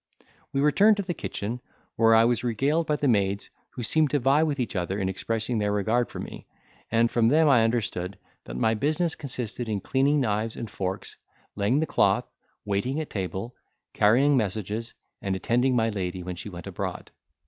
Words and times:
We 0.51 0.61
returned 0.61 0.97
to 0.97 1.03
the 1.03 1.13
kitchen, 1.13 1.61
where 1.95 2.15
I 2.15 2.25
was 2.25 2.43
regaled 2.43 2.87
by 2.87 2.95
the 2.95 3.07
maids, 3.07 3.51
who 3.73 3.83
seemed 3.83 4.09
to 4.09 4.19
vie 4.19 4.41
with 4.41 4.59
each 4.59 4.75
other 4.75 4.97
in 4.97 5.07
expressing 5.07 5.59
their 5.59 5.71
regard 5.71 6.09
for 6.09 6.17
me; 6.19 6.47
and 6.89 7.11
from 7.11 7.27
them 7.27 7.47
I 7.47 7.63
understood, 7.63 8.17
that 8.45 8.57
my 8.57 8.73
business 8.73 9.13
consisted 9.13 9.69
in 9.69 9.79
cleaning 9.79 10.19
knives 10.19 10.55
and 10.55 10.67
forks, 10.71 11.17
laying 11.55 11.81
the 11.81 11.85
cloth, 11.85 12.27
waiting 12.65 12.99
at 12.99 13.11
table, 13.11 13.55
carrying 13.93 14.35
messages, 14.35 14.95
and 15.21 15.35
attending 15.35 15.75
my 15.75 15.89
lady 15.91 16.23
when 16.23 16.35
she 16.35 16.49
went 16.49 16.65
abroad. 16.65 17.11